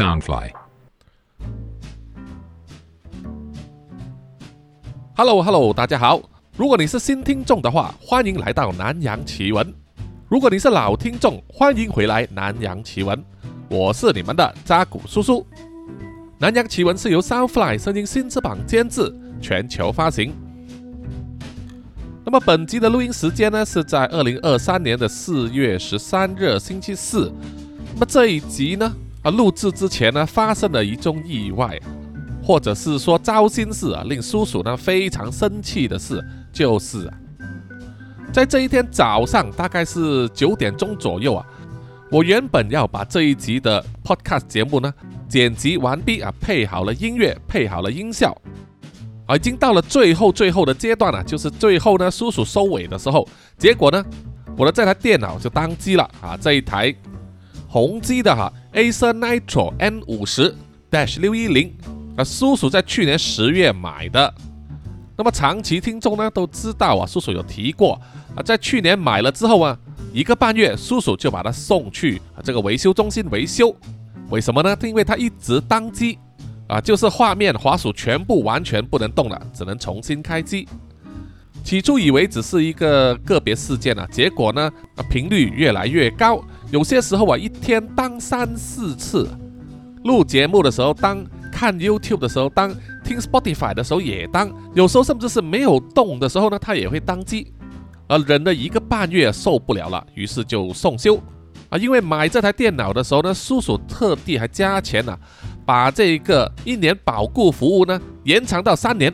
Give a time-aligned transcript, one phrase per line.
[0.00, 0.48] Soundfly。
[5.14, 6.22] Hello Hello，大家好。
[6.56, 9.62] 如果你是新听众的话，欢迎来到南洋奇闻；
[10.26, 13.22] 如果你是老听众，欢迎回来南洋奇闻。
[13.68, 15.46] 我是你们的扎古叔叔。
[16.38, 20.32] 南洋奇闻是由 Soundfly 声音新翅膀监制，全球发行。
[22.24, 27.30] 那么本集的录音时间呢，是在二零二三年的四月十三日星期四。
[27.92, 28.90] 那么这一集呢，
[29.22, 31.78] 啊，录制之前呢，发生了一宗意外。
[32.42, 37.08] 或者是说糟心事啊，令叔叔呢非常生气的事，就是，
[38.32, 41.46] 在这一天早上大概是九点钟左右啊，
[42.10, 44.92] 我原本要把这一集的 podcast 节目呢
[45.28, 48.36] 剪辑完毕啊，配好了音乐，配好了音效，
[49.26, 54.02] 啊，已经到了最后最后的阶段了，就是最后呢叔叔收尾的时候，结果呢，
[54.56, 56.92] 我的这台电脑就当机了啊，这一台
[57.72, 60.52] 宏基的哈 Acer Nitro N 五十
[60.90, 61.72] Dash 六一零。
[62.16, 64.34] 啊，叔叔在去年十月买的。
[65.16, 67.92] 那么长期听众呢都知道啊，叔叔有提过
[68.34, 69.78] 啊，在去年买了之后啊，
[70.12, 73.72] 一个半月，叔叔就把它送去这个维修中心维修。
[74.30, 74.76] 为什么呢？
[74.82, 76.18] 因为它一直当机
[76.66, 80.66] 啊，就是画面、滑鼠全部完全不能动了，只能重新开机。
[81.62, 89.28] 起初以为只是一个个别事件啊，结果呢，啊频率越来越高，有些时候啊，一天当三四次。
[90.04, 91.24] 录节目的时候当。
[91.52, 92.72] 看 YouTube 的时候当，
[93.04, 97.52] 听 Spotify 的时候也当，有时候甚至是没有动的时候呢，它也会当机，
[98.06, 101.20] 而忍了一个半月受不了了，于是就送修
[101.68, 101.76] 啊。
[101.76, 105.14] 因为买这台电脑的时候呢，叔叔特地还加钱呢，
[105.66, 109.12] 把这个一年保固服务呢延长到三年。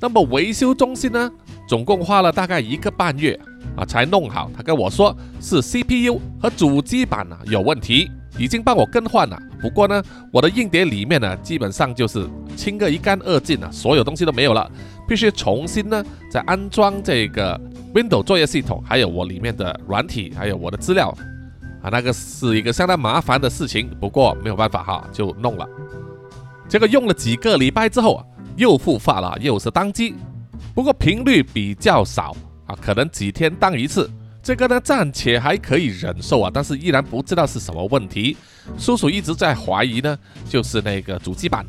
[0.00, 1.30] 那么维修中心呢，
[1.68, 3.38] 总共花了大概一个半月
[3.76, 4.50] 啊才弄好。
[4.56, 8.10] 他跟我说是 CPU 和主机板啊有问题。
[8.38, 14.70] 已经帮我更换了，不过呢，我的硬碟里面呢，基本上就是清个一干二净了，所有东西都没有了，
[15.06, 17.60] 必须重新呢再安装这个
[17.92, 21.14] Windows 作业系统，还有我里面的软体，还有我的资料
[21.82, 25.68] 啊，那个是一个相当麻烦的事情，不过没有办法哈，就弄了。
[26.68, 28.24] 结果用了几个礼拜之后啊，
[28.56, 30.14] 又复发了，又是当机，
[30.74, 32.34] 不过频率比较少
[32.80, 34.10] 可能几天当一次。
[34.42, 38.36] 这个呢暂且还可以忍受啊，但是依然不知道是什么问题。
[38.76, 40.18] 叔叔一直在怀疑呢，
[40.48, 41.64] 就是那个主机板。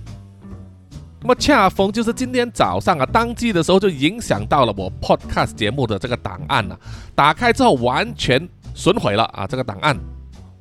[1.21, 6.77] 那么恰逢就是今天早上啊，当机的时候就影响到了我 Podcast 节目的这个档案啊，
[7.13, 9.97] 打开之后完全损毁了啊，这个档案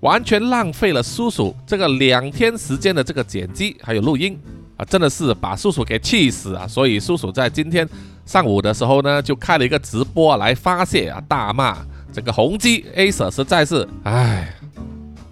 [0.01, 4.39] 完全浪费了叔叔这个两天时间的这个剪辑还有录音
[4.77, 6.67] 啊，真的是把叔叔给气死啊！
[6.67, 7.89] 所以叔叔在今天
[8.25, 11.79] 上午的时候呢，就开了一个直播来发泄啊，大骂。
[12.13, 14.55] 这个宏基 Acer 实在是，唉，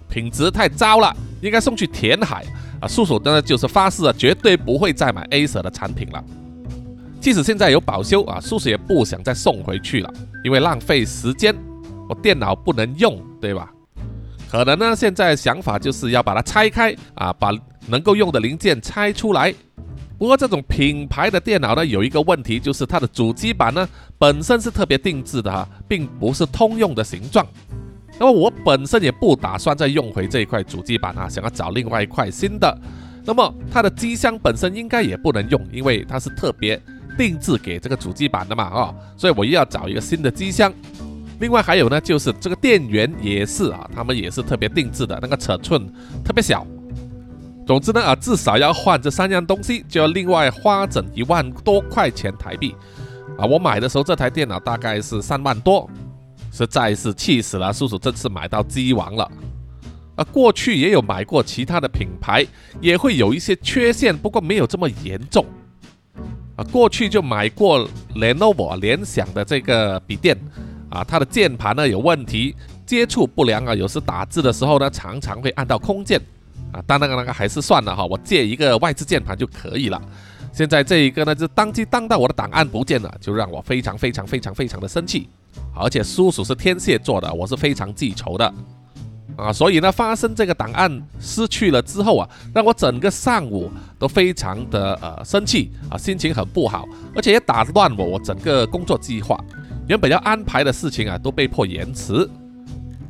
[0.09, 2.43] 品质太糟了，应该送去填海
[2.79, 2.87] 啊！
[2.87, 6.23] 叔叔呢就是发誓啊，绝对不会再买 Acer 的产品了。
[7.19, 10.11] 即使现在有保修啊，叔叔也不想再送回去了，
[10.43, 11.55] 因为浪费时间，
[12.09, 13.71] 我电脑不能用，对吧？
[14.49, 17.51] 可能呢，现在想法就是要把它拆开啊，把
[17.87, 19.53] 能够用的零件拆出来。
[20.21, 23.89] 不过这种品牌的电脑呢，有一个问题，就是它的主机板呢
[24.19, 27.43] 本身是特别定制的哈，并不是通用的形状。
[28.19, 32.79] 那么我本身也不打算再用回这一块主机板啊，想要找另外一块新的。
[33.25, 36.79] 那么它的机箱本身应该也不能用，因为它是特别
[37.17, 40.71] 定制给这个主机板的嘛啊，所以我又要找一个新的机箱。
[41.39, 45.91] 另外还有呢，就是这个电源也是啊，他们也是特别定制的，那个尺寸
[46.23, 46.63] 特别小。
[47.71, 52.75] 总之呢啊，至少要换这三样东西，就要另外花整一万多块钱台币
[53.37, 53.45] 啊！
[53.45, 55.89] 我买的时候这台电脑大概是三万多，
[56.51, 57.71] 实在是气死了！
[57.71, 59.31] 叔叔这次买到鸡王了
[60.17, 60.23] 啊！
[60.33, 62.45] 过去也有买过其他的品牌，
[62.81, 65.45] 也会有一些缺陷，不过没有这么严重
[66.57, 66.63] 啊。
[66.73, 70.37] 过去就买过 Lenovo 联想的这个笔电
[70.89, 72.53] 啊，它的键盘呢有问题，
[72.85, 76.21] 接触不良啊，有时打字的时候呢常常会按到空键。
[76.71, 80.01] 啊，当然那个还是算了哈，我借一个外置键盘就可以了。
[80.53, 85.29] 现在这一个呢，就当机当到我的档案不见了，就让我非常非常非常非常的生气。
[85.73, 88.53] 而且叔叔是天蝎座的，我是非常记仇的
[89.37, 96.85] 啊，所以呢，发生这个档案失去了之后啊，让我整个上午都非常的呃生气啊，心情很不好，
[97.15, 99.41] 而且也打乱我我整个工作计划，
[99.87, 102.29] 原本要安排的事情啊，都被迫延迟。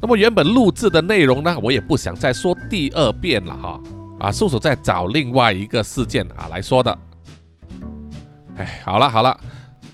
[0.02, 3.80] 那么原本录制的内容呢，我也不想再说第二遍了哈。
[4.20, 6.98] 啊，叔叔在找另外一个事件啊来说的。
[8.58, 9.40] 哎，好了好了，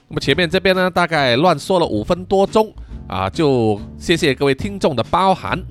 [0.07, 2.73] 那么前面这边呢，大概乱说了五分多钟
[3.07, 5.61] 啊，就谢谢各位听众的包涵。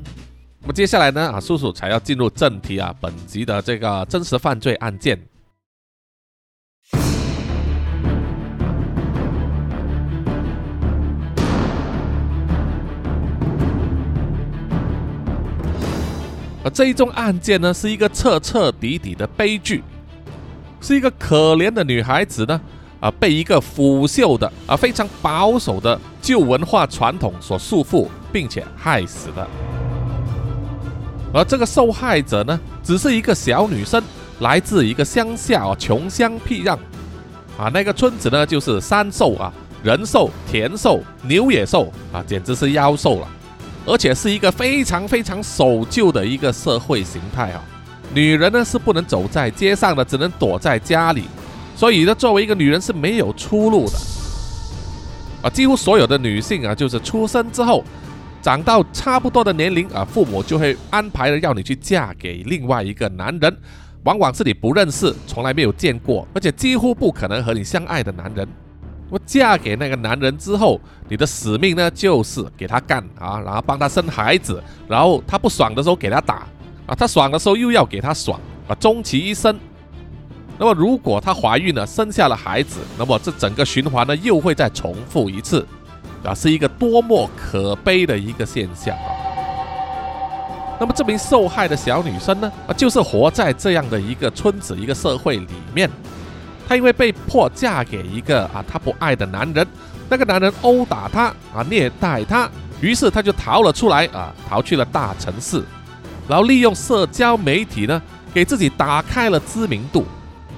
[0.61, 5.19] 那么接下来呢啊，叔叔才要进入正题啊，本集的这个真实犯罪案件。
[16.67, 19.85] 而这一宗案件呢，是一个彻彻底底的悲剧，
[20.81, 22.61] 是一个可怜的女孩子呢，
[22.99, 29.47] 啊，被一个腐朽的啊非常保守的旧文化传统所束缚，并且害死的。
[31.33, 34.03] 而这个受害者呢，只是一个小女生，
[34.41, 36.77] 来自一个乡下啊，穷乡僻壤，
[37.57, 39.55] 啊，那个村子呢，就是山兽啊，
[39.85, 43.29] 人兽、田兽、牛野兽啊，简直是妖兽了。
[43.87, 47.63] 而且是一个非常非常守旧的一个社会形态啊！
[48.13, 51.25] 女人呢是不能走在街上的，只能躲在家里。
[51.77, 53.99] 所以呢，作为一个女人是没有出路的
[55.43, 55.51] 啊！
[55.51, 57.85] 几乎所有的女性啊，就是出生之后，
[58.43, 63.57] 长到差不多的年龄啊，父母就会安排了要你去嫁给另外一个男人，
[64.03, 68.49] 往往是你不认识、从来没有见过，而且几乎不可能和你相爱的男人。
[69.09, 76.47] 我嫁给那个男人之后，你的使命呢，就是给他干啊，然后帮他生孩子，然后他不爽的时候给他打
[76.87, 79.57] 啊，他爽的时候又要给他爽啊，终其一生。
[80.59, 85.65] 那么如果她怀孕了，生下了孩子，那么这整个循环呢，又会再重复一次
[86.25, 89.13] 啊，是一个多么可悲的一个现象啊。
[90.81, 95.91] 那么这名受害的小女生呢，啊，就是活在这样的一个村子、一个社会里面。
[96.69, 99.67] 她因为被迫嫁给一个啊她不爱的男人，
[100.09, 105.63] 那个男人殴打她啊虐待她，于是她就逃了出来啊逃去了大城市，
[106.29, 108.03] 然后利用社交媒体呢
[108.35, 110.05] 给自己打开了知名度，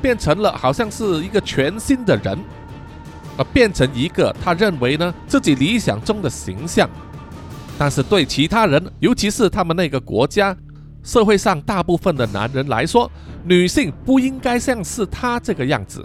[0.00, 2.38] 变成了好像是一个全新的人，
[3.36, 6.88] 啊变成一个他认为呢自己理想中的形象，
[7.76, 10.56] 但是对其他人，尤其是他们那个国家。
[11.08, 13.10] 社会上大部分的男人来说，
[13.42, 16.04] 女性不应该像是他这个样子。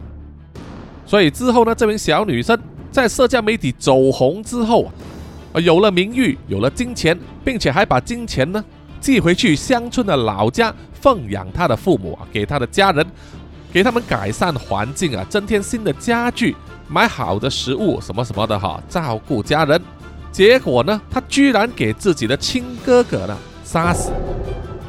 [1.06, 2.58] 所以之后呢，这名小女生
[2.90, 4.90] 在社交媒体走红之后
[5.52, 8.64] 啊，有了名誉，有了金钱，并且还把金钱呢
[9.02, 13.06] 寄回去乡村的老家，奉养她的父母啊，给她的家人，
[13.74, 16.56] 给他们改善环境啊，增添新的家具，
[16.88, 19.82] 买好的食物什么什么的哈，照顾家人。
[20.32, 24.10] 结果呢，她居然给自己的亲哥哥呢杀死。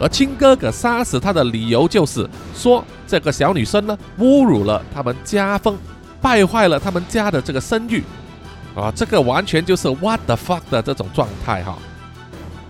[0.01, 5.77] 而亲哥哥杀死他的理由就是说，这个小女生呢侮辱了他们家风，
[6.21, 8.03] 败坏了他们家的这个声誉，
[8.75, 11.79] 啊，这个完全就是 what the fuck 的这种状态哈。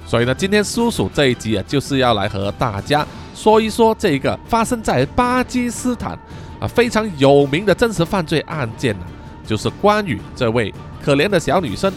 [0.06, 6.12] 所以呢，今天叔叔这一集啊，就是要来和大家说一说这个发生在巴基斯坦
[6.60, 9.06] 啊非常有名的真实犯罪案件呢，
[9.46, 10.72] 就是关于这位
[11.02, 11.90] 可怜的小女生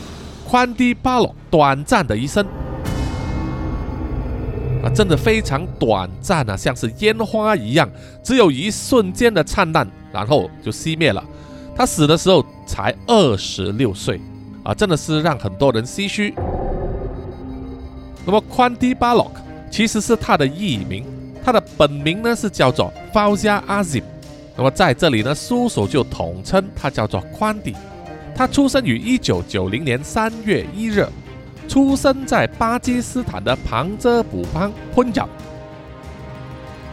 [0.47, 2.45] 宽迪巴洛短暂的一生。
[4.89, 7.89] 真的非常短暂啊，像是烟花一样，
[8.23, 11.23] 只有一瞬间的灿烂，然后就熄灭了。
[11.75, 14.19] 他死的时候才二十六岁，
[14.63, 16.33] 啊，真的是让很多人唏嘘。
[18.25, 19.41] 那么宽迪巴洛克
[19.71, 21.05] 其实是他的艺名，
[21.43, 24.03] 他的本名呢是叫做 Fauzia Azim。
[24.55, 27.75] 那么在这里呢，叔叔就统称他叫做宽迪。
[28.35, 31.07] 他出生于一九九零年三月一日。
[31.67, 35.27] 出生在巴基斯坦的旁遮普邦昆角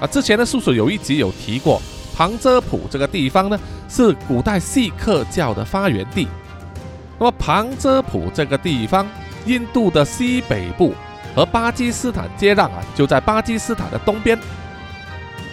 [0.00, 1.80] 啊，之前的叔叔有一集有提过，
[2.14, 3.58] 旁遮普这个地方呢
[3.88, 6.26] 是古代锡克教的发源地。
[7.18, 9.06] 那么旁遮普这个地方，
[9.46, 10.92] 印度的西北部
[11.34, 14.36] 和巴基斯坦接壤啊，就在巴基斯坦的东边。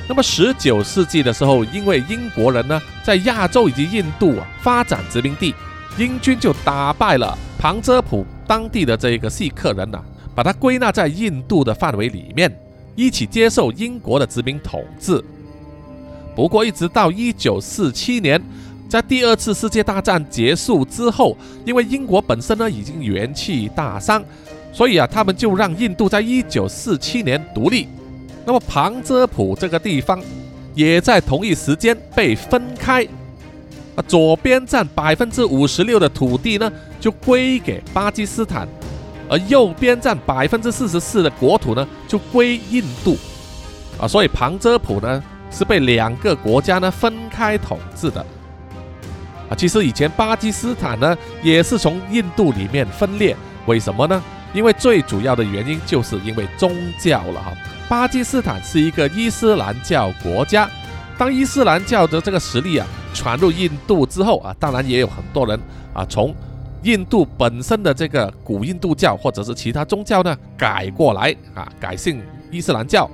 [0.10, 5.56] 那么十九世纪的时候，因为英国人呢在亚洲以及印度啊发展殖民地，
[6.02, 8.26] 英军就打败了旁遮普。
[8.48, 10.00] 当地的这个锡克人呐，
[10.34, 12.52] 把它归纳在印度的范围里面，
[12.96, 15.24] 一起接受英国的殖民统治。
[16.36, 18.42] 不过，一直到一九四七年，
[18.90, 24.24] 在第二次世界大战结束之后，因为英国本身呢已经元气大伤，
[24.74, 27.88] 所以啊，他们就让印度在一九四七年独立。
[28.44, 30.20] 那么，旁遮普这个地方
[30.74, 33.08] 也在同一时间被分开。
[34.02, 38.68] 左边占百分之五十六的土地呢，就归给巴基斯坦，
[39.30, 43.18] 而右边占百分之四十四的国土呢，就归印度。
[44.00, 48.26] 啊，所以旁遮普呢是被两个国家呢分开统治的。
[49.50, 54.24] 啊，其实以前巴基斯坦呢也是从印度里面分裂，为什么呢？
[54.54, 57.54] 因为最主要的原因就是因为宗教了哈。
[57.88, 60.70] 巴基斯坦是一个伊斯兰教国家，
[61.18, 62.88] 当伊斯兰教的这个实力啊。
[63.14, 65.60] 传入印度之后啊，当然也有很多人
[65.94, 66.34] 啊从
[66.84, 73.10] 印度本身的这个古印度教或者是其他宗教呢改过来啊，改信伊斯兰教，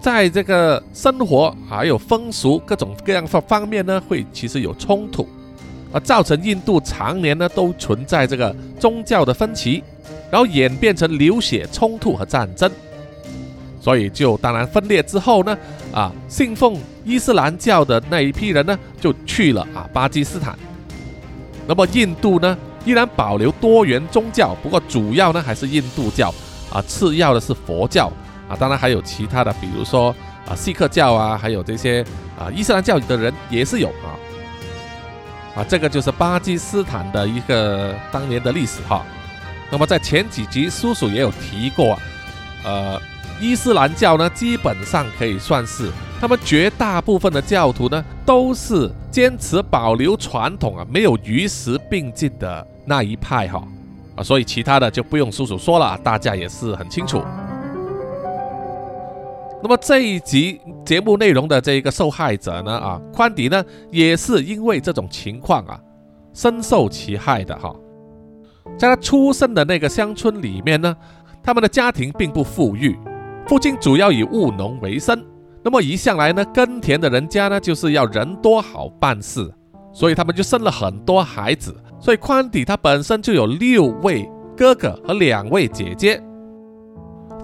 [0.00, 5.28] 在这个生活还有风俗各种各样方方面呢，会其实有冲突，
[5.92, 9.84] 而造成印度常年呢都存在这个宗教的分歧，
[10.30, 12.72] 然后演变成流血冲突和战争，
[13.82, 15.58] 所以就当然分裂之后呢，
[15.92, 20.56] 啊，信奉伊斯兰教的那一批人呢就去了啊巴基斯坦。
[21.66, 26.32] 那么印度呢，依然保留多元宗教，不过主要呢还是印度教
[26.72, 28.06] 啊，次要的是佛教
[28.48, 30.14] 啊，当然还有其他的，比如说
[30.46, 32.04] 啊，锡克教啊，还有这些
[32.38, 34.14] 啊，伊斯兰教的人也是有啊，
[35.56, 39.04] 啊，这个就是巴基斯坦的一个当年的历史哈。
[39.72, 41.98] 那么在前几集叔叔也有提过，
[42.64, 43.00] 呃，
[43.42, 45.90] 伊斯兰教呢，基本上可以算是。
[46.20, 53.66] 他们绝大部分的教徒呢，都是坚持保留传统啊，没有与时并进的那一派哈
[54.14, 57.20] 啊，所以其他的就不用叔叔说了，大家也是很清楚。
[59.60, 65.76] 那么这一集节目内容的这一个受害者呢啊，宽迪呢，也是因为这种情况啊，
[66.32, 67.74] 深受其害的哈。
[68.78, 70.96] 在他出生的那个乡村里面呢，
[71.42, 72.96] 他们的家庭并不富裕，
[73.46, 75.22] 父亲主要以务农为生。
[75.64, 79.48] 那么一向来呢，耕田的人家呢，就是要人多好办事，
[79.92, 81.74] 所以他们就生了很多孩子。
[82.00, 86.20] 所以宽底他本身就有六位哥哥和两位姐姐。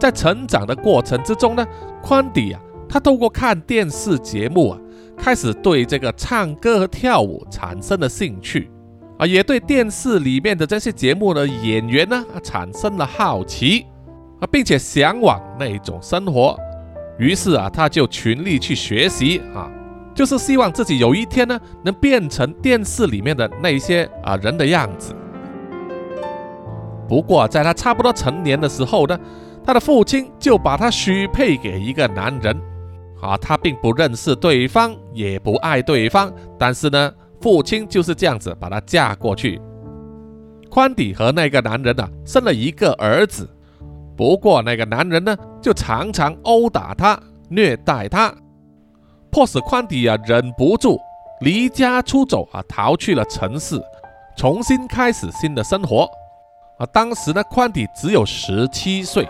[0.00, 1.64] 在成长的过程之中呢，
[2.02, 4.78] 宽底啊，他透过看电视节目啊，
[5.16, 8.70] 开始对这个唱歌和跳舞产生了兴趣
[9.18, 13.86] 啊，也对电视里面的这些节目的演员呢，产生了好奇
[14.40, 16.58] 啊，并且向往那种生活。
[17.18, 19.70] 于是啊，他就全力去学习啊，
[20.14, 25.14] 就是希望自己有一天呢，能变成电视里面的那些啊人的样子。
[27.08, 29.18] 不过，在他差不多成年的时候呢，
[29.64, 32.56] 他的父亲就把他许配给一个男人
[33.20, 39.60] 啊，他并不认识对方，也不爱对方，但是呢，父亲就是这样子把她嫁过去。
[40.70, 43.48] 宽底和那个男人呢，生了一个儿子。
[44.18, 47.16] 不过那个男人呢，就常常殴打他、
[47.48, 48.34] 虐待他，
[49.30, 50.98] 迫使宽迪啊忍不住
[51.40, 53.80] 离家出走啊，逃去了城市，
[54.36, 56.10] 重新开始新的生活。
[56.78, 59.28] 啊，当时呢，宽迪只有十七岁。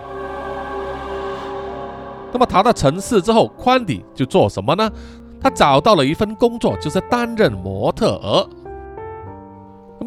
[2.33, 4.91] 那么逃到城市之后，宽迪就做什么呢？
[5.39, 8.49] 他找到了一份工作，就是担任模特儿。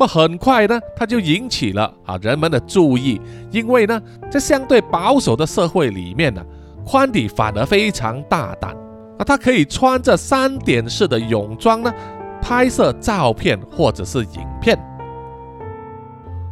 [0.02, 6.44] 那么很快呢，他就引起了啊人们的注意，因为呢，在相对保守的社会里面呢，
[6.84, 8.72] 宽底反而非常大胆
[9.20, 11.94] 啊，他可以穿着三点式的泳装呢，
[12.42, 14.76] 拍摄照片或者是影片。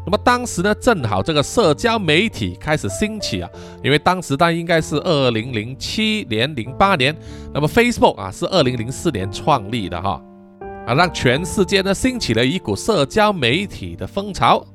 [0.05, 3.49] 那么当时呢，正好这个社交媒体开始兴起啊，
[3.83, 7.17] 因为当时它应该是二零零七年、零八年，
[7.51, 10.21] 那么 Facebook 啊是二零零四年创立的哈。
[10.89, 14.65] 啊，让全世界呢兴起了一股社交媒体的风潮。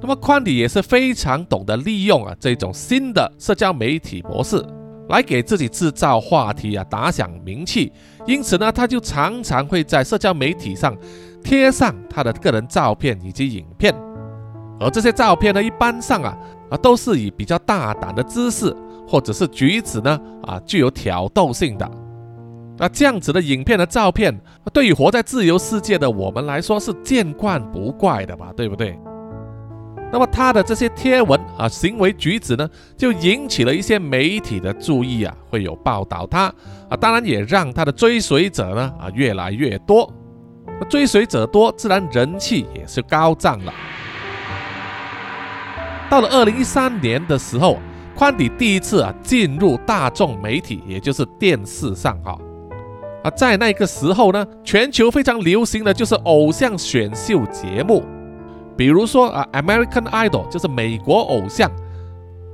[0.00, 4.64] 那么宽迪也是非常懂得利用啊这种新的社交媒体模式，
[5.08, 7.92] 来给自己制造话题啊，打响名气。
[8.28, 10.96] 因此呢，他就常常会在社交媒体上
[11.42, 13.92] 贴上他的个人照片以及影片。
[14.78, 16.38] 而这些照片呢，一般上啊
[16.70, 18.72] 啊都是以比较大胆的姿势
[19.04, 21.90] 或者是举止呢啊具有挑逗性的。
[22.80, 24.34] 那这样子的影片的照片，
[24.72, 28.98] 对于活在自由世界的我们来说是见惯不怪的吧，对不对？
[30.10, 36.52] 那么他的这些贴文啊，行为举止呢，就引起了一些媒体的注意啊，会有报道他
[36.88, 40.10] 啊，当然也让他的追随者呢啊越来越多。
[40.88, 43.74] 追随者多，自然人气也是高涨了。
[46.08, 47.78] 到了二零一三年的时候，
[48.16, 52.36] 宽底第一次啊进入大众媒体，也就是电视上哈。
[53.22, 58.02] 啊在那个时候呢，全球非常流行的就是偶像选秀节目，
[58.76, 61.70] 比如说啊，American Idol 就是美国偶像，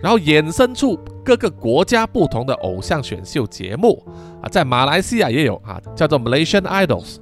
[0.00, 4.02] 然后衍生出各个国家不同的偶像选秀节目
[4.42, 7.16] 啊，在马来西亚也有啊，叫做 Malaysian Idols。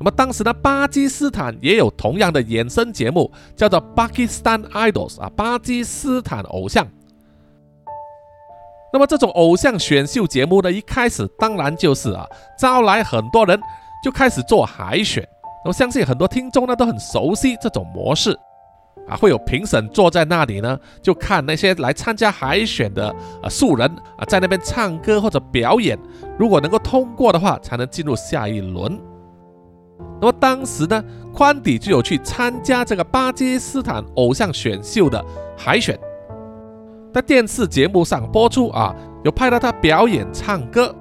[0.00, 6.86] 那么当时呢，巴基斯坦也有同样的衍生节目，叫做 Pakistan Idols 啊，巴基斯坦偶像。
[8.92, 12.26] 那么这种偶像选秀节目呢，一开始当然就是啊，
[12.58, 13.60] 招来很多人
[14.02, 15.26] 就开始做海选。
[15.64, 18.30] 我相信很多听众呢都很熟悉这种模式
[19.06, 25.98] 啊，会有评审坐在那里呢，就看那些来参加海选的啊素人啊在那边唱歌或者表演，
[26.38, 28.98] 如果能够通过的话，才能进入下一轮。
[30.20, 31.04] 那么当时呢，
[31.34, 35.22] 宽底就有去参加这个巴基斯坦偶像选秀的
[35.56, 35.98] 海选，
[37.12, 40.94] 在电视节目上播出啊，有拍到他表演唱歌。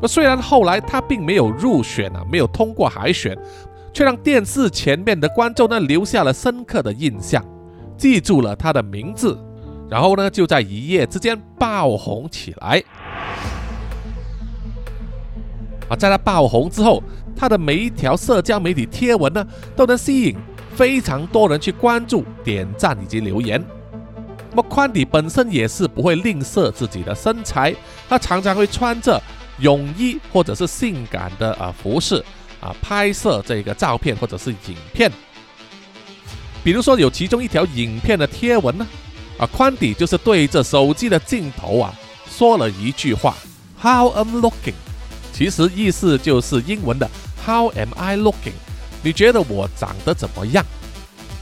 [0.00, 3.36] 那虽然后来他并没有入选啊，没有通过海选，
[3.92, 7.44] 却让电视前面的观众呢留下了深刻的印象，
[7.96, 9.38] 记住了他的名字，
[9.90, 12.82] 然后呢就在一夜之间爆红起来。
[15.88, 17.02] 啊，在他爆红之后。
[17.40, 20.36] 他的每一条社交媒体贴文呢，都能吸引
[20.74, 23.64] 非常多人去关注、点赞以及留言。
[24.62, 27.74] 宽底本身也是不会吝啬自己的身材，
[28.08, 29.20] 他常常会穿着
[29.60, 32.24] 泳衣或者是性感的啊服饰
[32.60, 35.10] 啊拍摄这个照片或者是影片。
[36.64, 38.86] 比如说有其中一条影片的贴文呢，
[39.38, 41.94] 啊宽底就是对着手机的镜头啊
[42.28, 43.36] 说了一句话
[43.80, 44.74] ：“How I'm looking”，
[45.32, 47.08] 其实意思就是英文的。
[47.46, 48.52] How am I looking？
[49.02, 50.64] 你觉得我长得怎么样？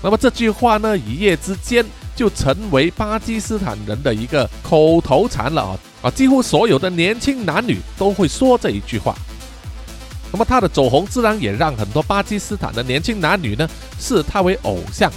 [0.03, 1.85] 那么这句话呢，一夜之间
[2.17, 6.11] 就成为巴基斯坦人的一个口头禅了啊啊！
[6.11, 9.15] 几乎所有的年轻男女都会说这一句话。
[10.33, 13.69] 那么他的走红自然也让很多巴基斯坦的年轻男女呢
[14.01, 15.13] 视他为偶像。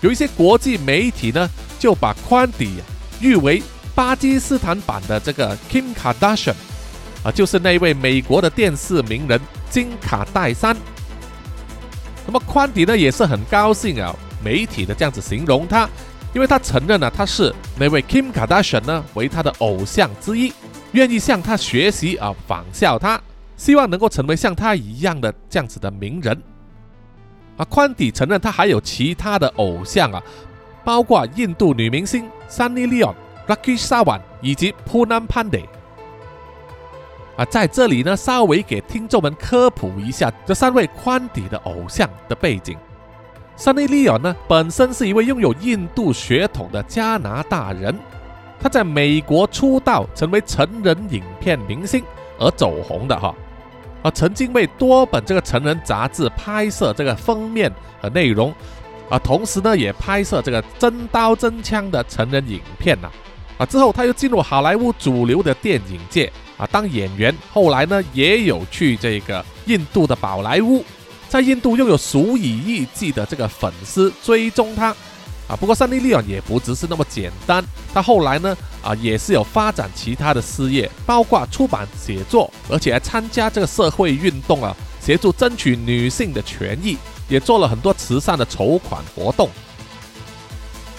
[0.00, 2.74] 有一些国际媒体呢就把宽迪
[3.20, 3.60] 誉为
[3.94, 6.54] 巴基斯坦版的这个 Kim Kardashian
[7.24, 9.40] 啊，就是那位美国的电视名人。
[9.70, 10.74] 金卡戴珊，
[12.24, 14.16] 那么宽迪呢也是很高兴啊，
[14.48, 15.86] 媒体的这样子形容他，
[16.32, 20.50] 因为他承认了他是那位 Kim Kardashian 呢为他的偶像之一，
[20.92, 23.20] 愿意向他学习啊，仿效他，
[23.58, 26.34] 希望能够成为像他一样的这样子的名人。
[27.58, 30.22] 啊，宽底承认他还有其他的偶像啊，
[30.82, 33.14] 包括印度女明星 Sunny Leon、
[33.46, 35.66] Rakesh Sawan 以及 Poonam Pandey。
[37.36, 42.78] 啊，在这里呢，稍微给听众们科普一下这三位宽底的偶像的背景。
[43.58, 47.92] Sunny Leon 呢，本身是一位拥有印度血统的加拿大人，
[48.60, 52.04] 他在美国出道，成为成人影片明星
[52.38, 53.34] 而走红的哈。
[54.02, 57.68] 啊，曾经为多本这个成人杂志拍摄这个封面
[58.00, 58.54] 和内容，
[59.08, 63.10] 啊，同时呢，也拍摄这个真刀真枪的成人影片呐。
[63.58, 66.32] 啊，之后他又进入好莱坞主流的电影界。
[66.56, 70.84] 啊，当演员，后来呢也有去这个印度的宝莱坞，
[71.28, 74.94] 在印度拥有数以亿计的这个粉丝追踪他。
[75.48, 77.64] 啊，不过三 D 利昂也不只是那么简单，
[77.94, 86.98] 他后来呢啊也是有发展其他的事业，包括出版写作，而且还参加这个社会运动啊，协助争取女性的权益，
[87.30, 89.48] 也做了很多慈善的筹款活动。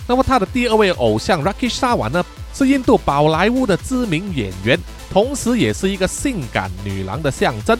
[0.07, 4.79] 那么他的第二位偶像 Rakesh Sawan 呢，是印度宝莱坞的知名演员。
[5.11, 7.77] 同时，也是一个性感女郎的象征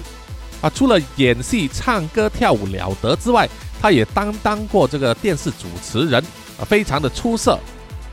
[0.62, 0.70] 啊！
[0.74, 3.48] 除了演戏、唱歌、跳舞了得之外，
[3.82, 6.22] 他也担当过这个电视主持人
[6.60, 7.58] 啊，非常的出色。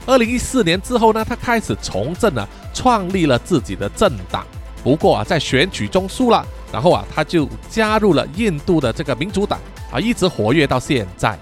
[0.07, 4.47] 二零一四年之后呢，他开始从政了，创立了自己的政党。
[4.85, 9.59] 不过啊，在选举中输了，然后啊，他就加入了印度的这个民主党
[9.91, 11.37] 啊，一直活跃到现在。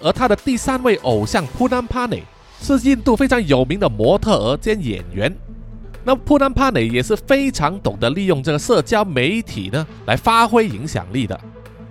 [0.00, 2.22] 而他的第三位偶像 Poonam p a n e
[2.60, 5.34] 是印度非常有名的模特儿兼演员。
[6.04, 11.38] 那普南帕内也是非常懂得利用这个社交媒体呢来发挥影响力的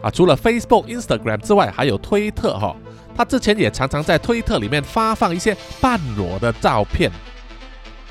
[0.02, 2.76] 啊，除了 Facebook、Instagram 之外，还有推特哈。
[3.16, 7.12] 他之前也常常在推特里面发放一些半裸的照片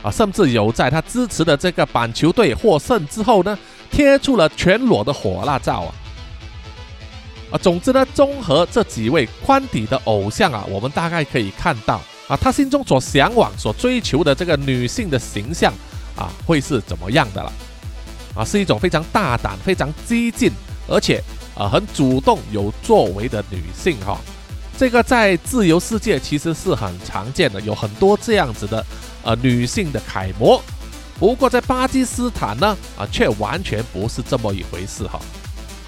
[0.03, 3.59] 啊，甚至有在他支持的这个板球队获胜之后呢，
[3.91, 5.95] 贴出了全裸的火辣照啊。
[7.51, 15.75] 啊，总之呢，综合这几位宽底的偶像啊，我们大概可以看到啊，他心中所向往、所追求的这个女性的形象。
[16.16, 17.51] 啊，会是怎么样的了？
[18.35, 20.53] 啊，是一种非常大胆、非常激进，
[20.87, 21.23] 而且
[21.57, 24.19] 啊很主动、有作为的女性哈。
[24.77, 28.85] 这个在自由世界其实是很常见的，有很多这样子的
[29.23, 30.62] 呃女性的楷模。
[31.19, 35.19] 不过在巴基斯坦呢，啊却完全不是这么一回事哈。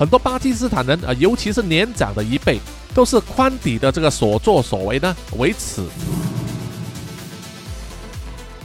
[0.02, 2.58] 很多巴基斯坦人啊，尤其是年长的一辈，
[2.92, 5.80] 都是宽底的这个所作所为呢为耻。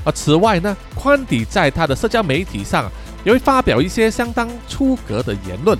[0.04, 2.92] 而此外呢，宽底在他的社交媒体上
[3.24, 5.78] 也会发表一些相当出格的言论，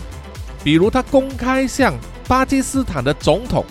[0.64, 1.96] 比如他公开向
[2.28, 3.66] 巴基斯坦的总统，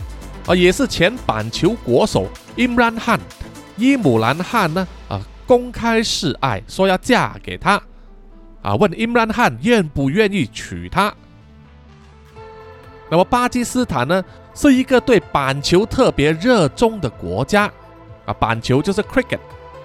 [0.45, 3.21] 啊，也是前板球国手伊姆兰汗
[3.77, 7.81] 伊姆兰汗呢，啊，公开示爱，说要嫁给他，
[8.61, 11.15] 啊，问伊姆兰汗愿不愿意娶她。
[13.09, 17.71] 那么巴基斯坦呢，是一个对板球特别热衷的国家，
[18.25, 19.39] 啊，板球就是 cricket。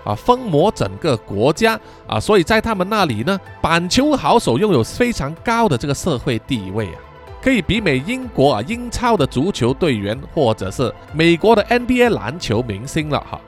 [0.03, 6.95] 啊，疯魔整个国家啊，所以在他们那里呢，板球好手拥有非常高的这个社会地位啊。
[7.39, 13.39] 可以媲美英国啊英超的足球队员，或者是美国的 NBA 篮球明星了哈。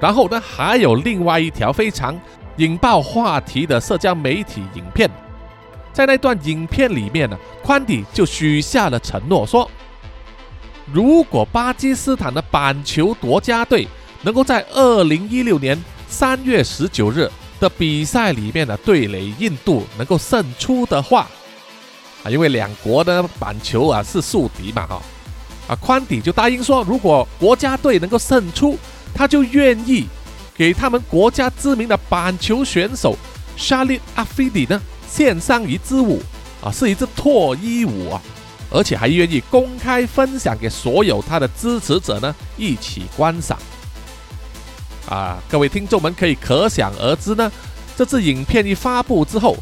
[0.00, 2.20] 然后呢，还有另外一条非常
[2.56, 5.08] 引爆话题的社交媒体影片，
[5.94, 9.70] 在那段影片里面呢，宽迪就许下了承诺，说
[10.92, 13.88] 如果巴基斯坦的板球国家队
[14.20, 21.28] 能够在二零一六年三月十九日的比赛里面呢对垒印度能够胜出的话，
[22.22, 25.00] 啊，因为两国的板球啊是宿敌嘛，哈，
[25.68, 28.76] 啊，宽迪就答应说，如果国家队能够胜出。
[29.16, 30.08] 他就愿意
[30.56, 33.16] 给他们国家知名的板球选手
[33.56, 34.82] Shalid Afidi 呢
[35.14, 36.20] 献上一支舞
[36.60, 38.20] 啊，是一支脱衣舞啊，
[38.68, 43.56] 而且还愿意公开分享给所有他的支持者呢一起观赏
[45.08, 45.38] 啊！
[45.48, 47.52] 各位听众们可以可想而知呢，
[47.96, 49.56] 这支影片一发布之后，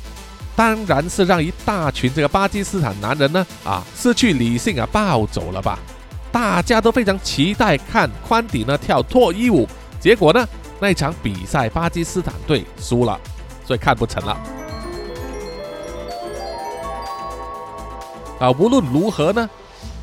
[0.56, 5.78] 当然是让一大群这个巴基斯坦男人呢啊失去理性啊暴走了吧。
[6.32, 9.68] 大家都非常期待看宽底呢跳脱衣舞，
[10.00, 10.48] 结果呢
[10.80, 13.20] 那一场比赛巴基斯坦队输了，
[13.66, 14.61] 所以看不成了。
[18.42, 19.48] 啊，无论如何呢，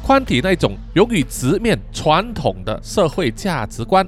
[0.02, 4.06] 宽体那种勇于直面传统的社会价值观，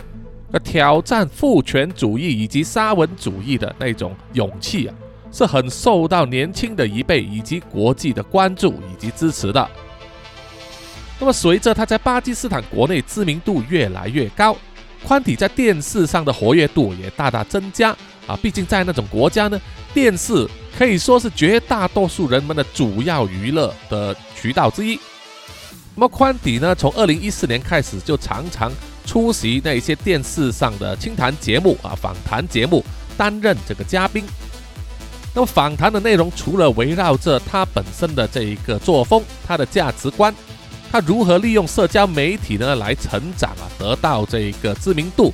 [0.54, 4.96] 呃，挑战父权主义以及沙文主义的那种勇气啊，
[5.34, 9.70] 是很受到年轻的一辈以及国际的关注以及支持的。
[11.20, 14.56] 那么，随着他在巴基斯坦国内知名度越来越高，
[15.06, 17.94] 宽体在电视上的活跃度也大大增加
[18.32, 18.39] 啊！
[18.41, 19.60] 毕竟在那种国家呢，
[19.94, 25.00] 电视可以说是绝大多数人们的主要娱乐的渠道之一。
[25.96, 28.72] 那么，宽底呢，从二零一四年开始就常常
[29.06, 32.84] 出席那一些电视上的清谈节目啊、访谈节目，
[33.17, 34.24] 担任这个嘉宾。
[35.34, 40.34] 那么，访谈的内容除了围绕着他本身的这一个作风、他的价值观。
[40.91, 45.34] 他如何利用社交媒体呢来成长啊，得到这一个知名度？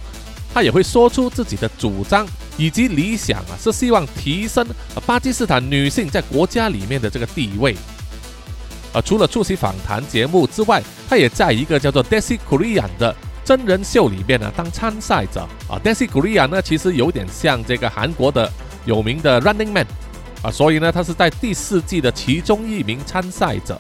[0.58, 2.26] 他也会说出自己的主张
[2.58, 4.66] 以及理想啊，是希望提升
[5.06, 7.76] 巴基斯坦女性在国家里面的这个地位。
[8.92, 13.16] 啊，除了出席访谈节目之外，他也在一个叫做 Desi Korea 的
[13.46, 15.78] 真人秀里面呢当参赛者啊。
[15.84, 18.52] Desi Korea 呢其实有点像这个韩国的
[18.84, 19.86] 有名的 Running Man
[20.42, 23.80] 啊，所以呢他是在第四季的其中一名参赛者。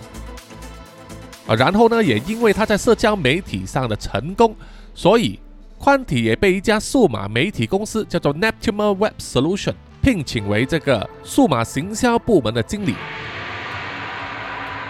[1.48, 4.56] 啊，然后呢，也因为他在社交媒体上的成功，
[4.94, 5.40] 所以
[5.80, 12.96] 宽体也被一家数码媒体公司叫做 Neptune Web Solution 聘请为这个数码行销部门的经理。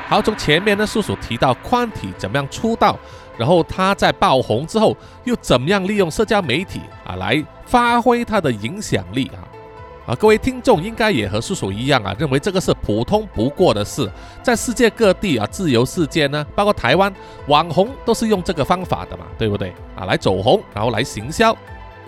[0.08, 2.98] 好，从前面呢，叔叔提到宽体怎么样出道，
[3.38, 4.96] 然后他在爆红之后
[5.26, 9.44] 又怎么样利用社交媒体啊来发挥他的影响力啊。
[10.08, 14.10] 啊，各位听众应该也和叔叔一样啊，认为这个是普通不过的事。
[14.42, 17.14] 在世界各地啊，自由世界呢，包括台湾，
[17.48, 19.74] 网红都是用这个方法的嘛，对不对？
[19.98, 21.54] 啊，来走红，然后来行销，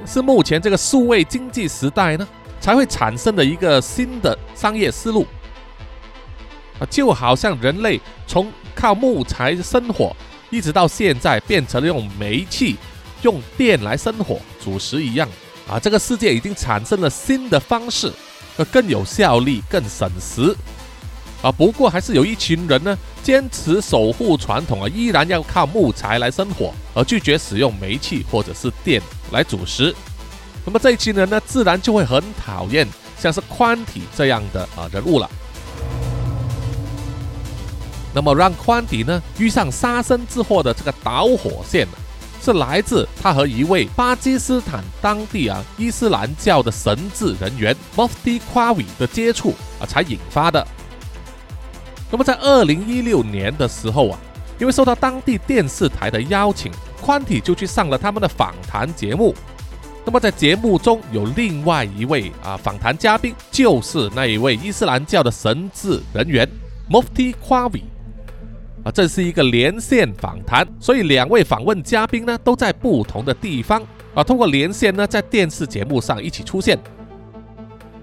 [0.05, 2.25] 是目前这个数位经济时代呢
[2.61, 5.27] 才会产生的一个新的商业思路。
[6.79, 10.15] 啊，就好像人类从靠木材生火，
[10.49, 12.77] 一直到现在变成了用煤气、
[13.23, 15.27] 用电来生火煮食一样。
[15.69, 18.11] 啊，这个世界已经产生了新的方式，
[18.57, 20.55] 呃，更有效率、更省时。
[21.41, 29.01] 啊，不过还是有一群人呢，坚持守护传统啊，依然要靠木材来生火，而拒绝使用煤气或者是电
[29.31, 29.95] 来煮食。
[30.65, 32.85] 那么这一群人呢，自然就会很讨厌
[33.17, 35.29] 像是宽体这样的啊人物了。
[38.11, 41.93] 那么让宽体呢遇上杀身之祸的这个导火线呢？
[42.41, 50.65] 是来自他和一位巴基斯坦当地啊伊斯兰教的神职人员 Mufti Qawi 的接触啊才引发的。
[52.09, 54.19] 那么在二零一六年的时候啊，
[54.59, 56.71] 因为受到当地电视台的邀请，
[57.01, 59.35] 宽体就去上了他们的访谈节目。
[60.05, 66.49] 那么在节目中有另外一位啊访谈嘉宾，就是那一位伊斯兰教的神职人员
[66.89, 67.83] Mufti Qawi。
[68.91, 73.81] 这是一个连线访谈，所以两位访问嘉宾呢都在不同的地方
[74.13, 74.23] 啊。
[74.23, 76.77] 通过连线呢，在电视节目上一起出现。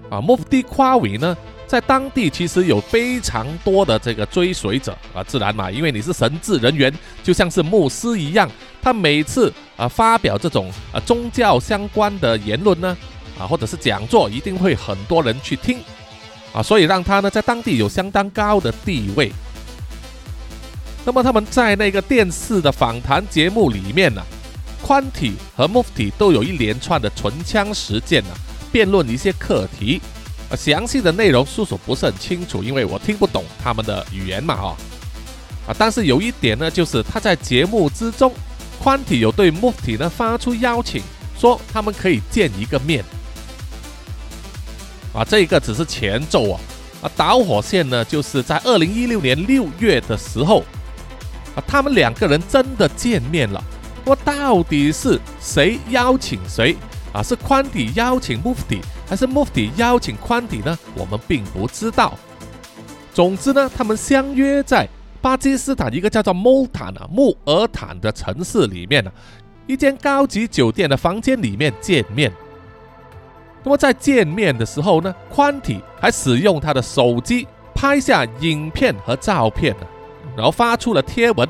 [0.09, 8.49] 啊，Mufti Qawi 呢，在当地其实有非常多的这个追随者啊，自然嘛，因为你是神职人员，就像是牧师一样，
[8.81, 12.95] 他每次啊发表这种啊宗教相关的言论呢，
[13.37, 15.79] 啊或者是讲座，一定会很多人去听
[16.53, 19.29] 啊，所以让他呢在当地有相当高的地位。
[21.07, 24.21] 那么他们在那个电视的访谈节目里面呢，
[24.81, 28.29] 宽体和木体都有一连串的唇枪实剑呢，
[28.73, 30.01] 辩论一些课题。
[30.57, 34.75] 详细的内容叔叔不是很清楚，因为我听不懂他们的语言嘛，哦，
[35.65, 38.33] 啊，但是有一点呢，就是他在节目之中，
[38.77, 41.01] 宽体有对木体呢发出邀请，
[41.39, 43.01] 说他们可以见一个面，
[45.13, 46.59] 啊，这个只是前奏啊，
[47.03, 50.65] 啊，导火线呢，就是在二零一六年六月的时候，
[51.57, 53.61] 啊，他们两个人真的见面了，
[54.05, 56.77] 那么到底是谁邀请谁？
[57.11, 60.77] 啊，是宽体邀请 Mufti，还是 Mufti 邀请宽体呢？
[60.95, 62.13] 我们并不知道。
[63.11, 64.87] 总之呢，他们相约在
[65.19, 69.11] 巴基斯坦一个叫做穆坦啊穆尔坦的城市里面呢，
[69.65, 72.31] 一间高级酒店的房间里面见面。
[73.63, 79.87] 那么在见面的时候呢，宽体还使用他的手机拍下影片和照片呢，
[80.37, 81.49] 然后发出了贴文。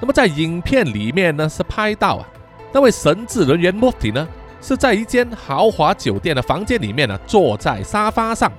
[0.00, 2.28] 那么在影片里面呢，是拍到啊。
[2.72, 4.28] 那位神职人员 Mufti 呢，
[4.60, 8.50] 是在一间豪华酒店的房间里面呢，坐在沙发上，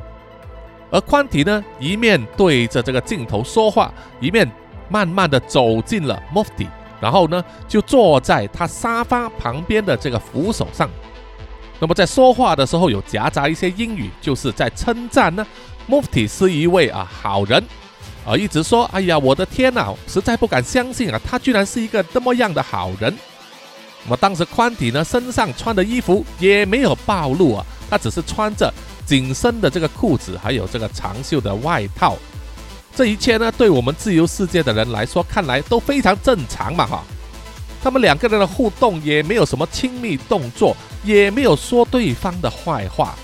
[0.89, 4.49] 而宽体呢，一面对着这个镜头说话，一面
[4.87, 6.67] 慢慢的走进了 Mufti，
[7.01, 10.89] 然后呢，就坐在他沙发旁边的这个扶手上。
[11.79, 15.45] 那么在说话的时候，有夹杂一些英语，就是在称赞呢
[15.89, 17.61] ，Mufti 是一位啊好人，
[18.25, 23.13] 啊，一直说，哎呀，我的天呐，实在不敢相信啊，他居然是一个这么样的好人。
[24.05, 28.73] 那么当时宽体呢身上穿的衣服也没有暴露啊，他只是穿着
[29.05, 32.17] 紧身的这个裤子，还有这个长袖的外套。
[32.95, 37.03] 这一切呢，对我们自由世界的人来说，看来都非常正常嘛哈。
[37.81, 43.15] 他们两个人的互动也没有什么亲密动作，也没有说对方的坏话。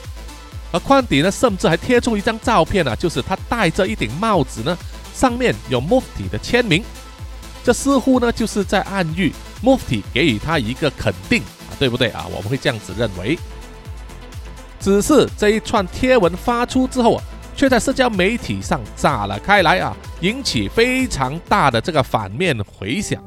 [0.72, 4.78] 而宽体呢，甚至还贴出一张照片呢，就是他戴着一顶帽子呢，
[5.20, 6.82] 上面有 Mufti 的签名。
[7.62, 9.34] 这似乎呢，就是在暗喻。
[9.62, 12.26] Mufti 给予他一个肯定啊，对不对啊？
[12.34, 13.38] 我们会这样子认为。
[14.80, 23.22] 只是这一串贴文发出之后啊，却在社交媒体上炸了开来啊，引起非常大的这个反面回响。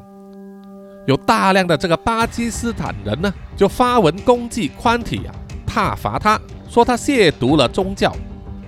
[1.06, 5.34] 有大量的这个巴基斯坦人呢，就发文攻击宽体啊，
[5.66, 8.16] 挞伐他，说他亵渎了宗教。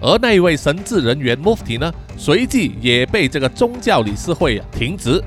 [0.02, 5.22] 而那位神职人员 Mufti 呢，随即也被这个宗教理事会停职。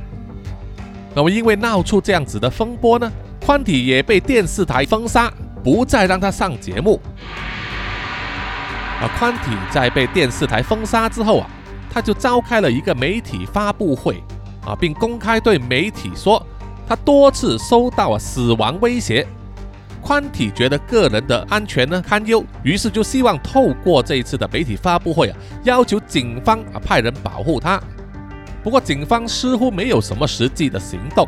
[1.15, 3.11] 那么，因为闹出这样子的风波呢，
[3.43, 5.31] 宽体也被电视台封杀，
[5.63, 6.99] 不再让他上节目。
[9.01, 11.49] 而宽体在被电视台封杀之后啊，
[11.91, 14.23] 他就召开了一个媒体发布会
[14.65, 16.45] 啊，并公开对媒体说，
[16.87, 19.25] 他多次收到啊死亡威胁。
[20.07, 27.77] 宽体觉得个人的安全呢堪忧，于是就希望透过这一次的媒体发布会啊，要求警方啊派人保护他。
[28.63, 31.27] 不过，警方似乎没有什么实际的行动。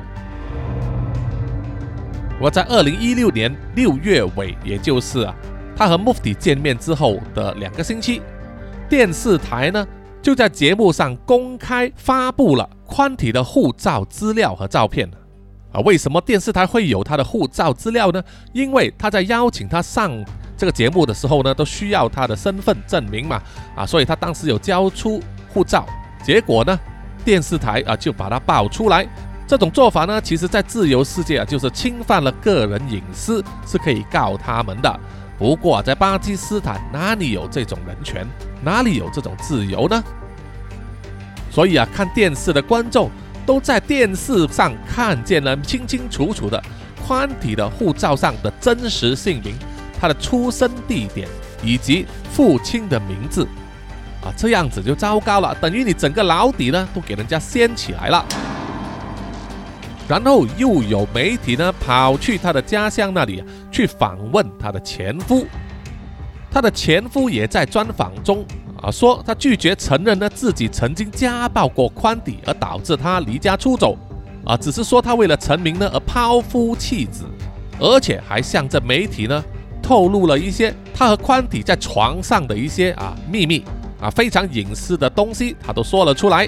[2.39, 5.35] 我在二零一六年六月尾，也就是啊，
[5.75, 8.21] 他和 Mufti 见面之后的两个星期，
[8.87, 9.85] 电视台呢
[10.21, 15.11] 就在节目上公开发布了宽体的护照资料和照片
[15.71, 18.23] 啊，为什么电视台会有他的护照资料呢？
[18.53, 20.11] 因为他在邀请他上
[20.57, 23.41] 这个节目的时候呢，都需要他的身份证明嘛。
[23.75, 25.21] 啊，所以他当时有交出
[25.53, 25.85] 护照，
[26.23, 26.79] 结果呢？
[27.23, 29.07] 电视台啊，就把他爆出来。
[29.45, 34.99] 这种做法呢，其实在自由世界啊，就是侵犯了个人隐私，是可以告他们的。
[35.37, 38.25] 不过在巴基斯坦哪里有这种人权，
[38.63, 40.03] 哪里有这种自由呢？
[41.51, 43.09] 所以啊，看电视的观众
[43.49, 46.63] 都在电视上看见了清清楚楚的
[47.03, 49.55] 宽体的护照上的真实姓名、
[49.99, 51.27] 他的出生地点
[51.63, 53.47] 以及父亲的名字。
[54.21, 58.23] 啊，这样子就糟糕了，等于你整个老底呢都给人家掀起来了。
[60.07, 65.47] 然后又有媒体呢跑去他的家乡那里去访问他的前夫，
[66.51, 68.45] 他的前夫也在专访中
[68.81, 73.97] 啊说他拒绝承认呢自己曾经家暴过宽底，而导致他离家出走
[74.45, 77.25] 啊，只是说他为了成名呢而抛夫弃子，
[77.79, 79.43] 而且还向这媒体呢
[79.81, 83.63] 透露了一些他和宽底在床上的一些啊秘密。
[84.01, 86.47] 啊，非常隐私的东西，他都说了出来。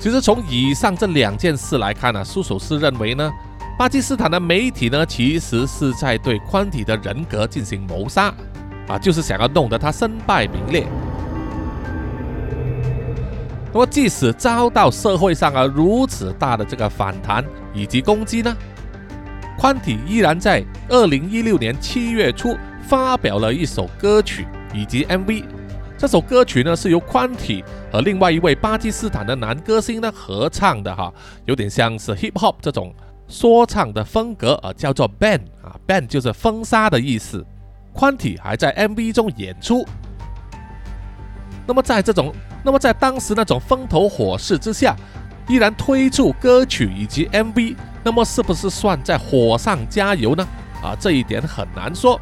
[0.00, 3.30] 其实从以上这两件事来看呢，苏守斯认为呢，
[3.78, 8.32] 巴基斯坦的媒体呢，其实是在对宽体的人格进行谋杀，
[8.88, 10.86] 啊，就是想要弄得他身败名裂。
[13.72, 17.44] 那么，即使遭到社会上啊如此大的这个反弹
[17.74, 18.56] 以及攻击呢，
[19.58, 24.46] 宽体依然在二零一六年七月初发表了一首歌曲。
[24.74, 25.42] 以及 MV，
[25.96, 31.10] 这首歌曲呢是由宽体和另外一位巴基斯坦的男歌星呢合唱的哈，
[31.46, 32.94] 有点像是 Hip Hop 这种
[33.26, 37.42] 说唱的风格啊，叫做 Ban 啊，Ban 就是封杀的意思。
[37.96, 39.84] 宽体还在 MV 中演出。
[41.66, 42.32] 那么在这种，
[42.62, 44.94] 那么在当时那种风头火势之下，
[45.48, 50.46] 依然推出歌曲以及 MV，那么是不是算在火上加油呢？
[50.82, 52.20] 啊，这一点很难说。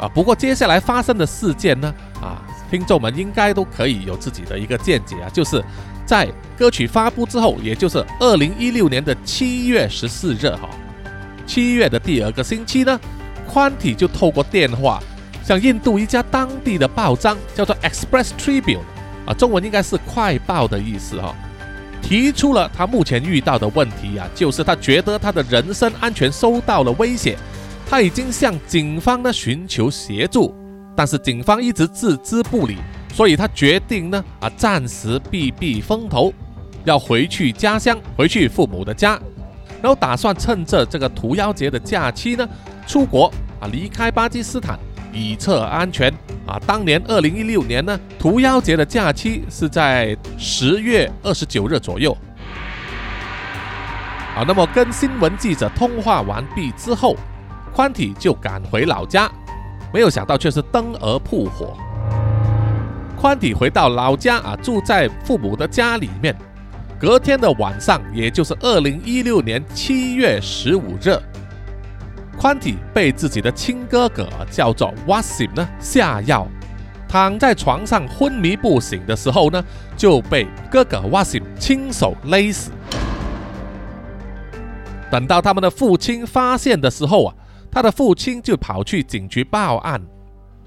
[0.00, 5.62] 啊，不过接下来发生的事件呢，啊，听众们应该都可以有自己的一个见解啊，就是
[6.04, 6.28] 在
[6.58, 10.68] 歌曲发布之后，也就是二零一六年的七月十四日哈，
[11.46, 13.00] 七月的第二个星期呢，
[13.48, 15.02] 宽体就透过电话
[15.44, 18.80] 向印度一家当地的报章叫做 Express Tribune
[19.26, 21.34] 啊，中文应该是快报的意思哈，
[22.00, 27.36] 提出了他目前遇到的问题啊，就是他觉得他的人身安全受到了威胁。
[27.88, 30.54] 他已经向警方呢寻求协助，
[30.96, 32.78] 但是警方一直置之不理，
[33.12, 36.32] 所以他决定呢啊暂时避避风头，
[36.84, 39.20] 要回去家乡，回去父母的家，
[39.82, 42.48] 然后打算趁着这个屠妖节的假期呢
[42.86, 43.26] 出国
[43.60, 44.78] 啊离开巴基斯坦
[45.12, 46.12] 以策安全
[46.46, 46.58] 啊。
[46.66, 52.16] 当年二零一六年呢屠妖节的假期是在十月二十九日左右
[54.36, 54.44] 啊。
[54.46, 57.16] 那么跟新闻记者通话完毕之后。
[57.74, 59.32] 宽体就赶回老家，
[59.94, 61.74] 没有想到却是灯儿扑火。
[63.16, 66.36] 宽体回到老家啊，住在父母的家里面。
[67.02, 71.18] 隔天的晚上，也就是二零一六年七月十五日，
[72.38, 76.46] 宽体被自己的亲哥哥叫做 Wasim 呢下药，
[77.08, 79.64] 躺在床上昏迷不醒的时候呢，
[79.96, 82.70] 就被哥哥 Wasim 亲手勒死。
[85.10, 87.34] 等到他们的父亲发现的时候啊。
[87.74, 89.98] 他的父亲就跑去警局报案。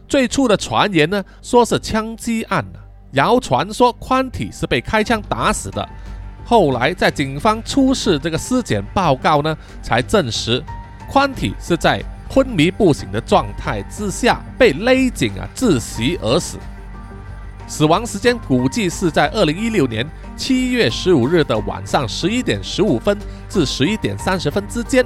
[0.08, 2.66] 最初的传言呢，说是枪击案，
[3.12, 5.88] 谣传说宽体是被开枪打死的。
[6.46, 10.64] 后来在警方出示这个尸检报告呢，才证实
[11.10, 16.58] 宽体是在昏迷不醒的状态之下被勒颈啊窒息而死。
[17.68, 23.18] 死亡时间估计是在二零一六年七月十五日的晚上十一点十五分
[23.50, 25.04] 至十一点三十分之间。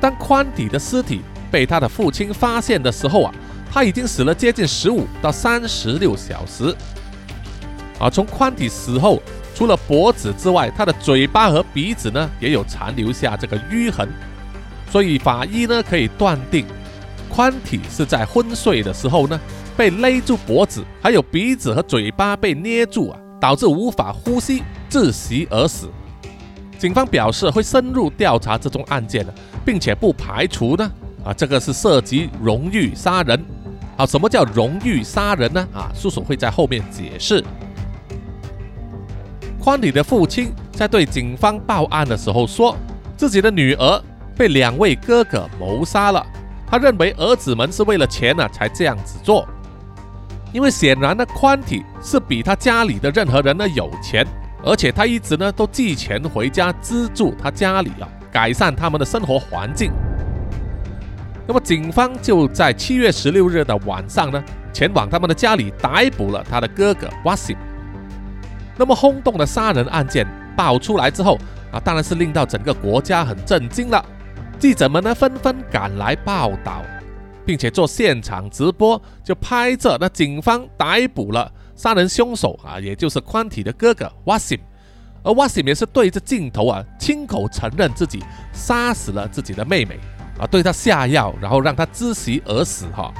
[0.00, 3.34] 当宽体的尸体被他的父亲发现的时候啊，
[3.68, 6.72] 他已经死了接近十五到三十六小时。
[7.98, 9.22] 啊，从宽体死后，
[9.56, 14.06] 除了脖子之外，他的嘴巴和鼻子呢也有残留下这个淤痕，
[14.92, 16.66] 所以法医呢可以断定，
[17.30, 19.40] 宽体是在昏睡的时候呢
[19.74, 25.88] 被勒住脖子，还有鼻子和嘴巴被捏住啊，导致无法呼吸窒息而死。
[26.78, 29.32] 警方表示会深入调查这宗案件的。
[29.66, 30.88] 并且不排除呢，
[31.24, 33.44] 啊，这个是涉及荣誉杀人，
[33.96, 35.68] 啊，什么叫荣誉杀人呢？
[35.74, 37.42] 啊，叔叔会在后面解释。
[39.66, 42.76] 宽体的父亲在对警方报案的时候说，
[43.16, 44.00] 自己的女儿
[44.36, 46.24] 被两位哥哥谋杀了，
[46.68, 49.44] 他认为儿子们是为了钱呢才这样子做，
[50.52, 54.24] 因为显然呢，宽体是比他家里的任何人呢有钱，
[54.62, 58.06] 而且他一直呢都寄钱回家资助他家里啊。
[58.30, 59.90] 改善他们的生活环境。
[61.44, 64.40] 那么，警方就在七月十六日的晚上呢，
[64.72, 67.56] 前往他们的家里逮捕了他的哥哥 Wasim。
[68.76, 71.38] 那么，轰动的杀人案件爆出来之后
[71.72, 74.04] 啊，当然是令到整个国家很震惊了。
[74.58, 76.82] 记者们呢纷纷赶来报道，
[77.44, 84.60] 并且做现场直播，就拍着那警方逮捕了杀人凶手啊，也就是宽体的哥哥 Wasim。
[85.22, 89.98] 而瓦西也是对着镜头啊，亲口承认自己杀死了自己的妹妹
[90.38, 92.86] 啊，对她下药，然后让她窒息而死。
[92.94, 93.12] 哈，